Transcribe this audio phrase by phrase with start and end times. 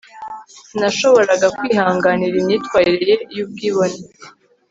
[0.67, 3.99] sinashoboraga kwihanganira imyitwarire ye y'ubwibone